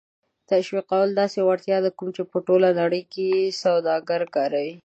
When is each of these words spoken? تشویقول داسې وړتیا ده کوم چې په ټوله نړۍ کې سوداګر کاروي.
تشویقول 0.49 1.07
داسې 1.21 1.39
وړتیا 1.43 1.77
ده 1.85 1.89
کوم 1.97 2.09
چې 2.15 2.21
په 2.31 2.37
ټوله 2.47 2.69
نړۍ 2.81 3.03
کې 3.13 3.27
سوداګر 3.61 4.21
کاروي. 4.35 4.73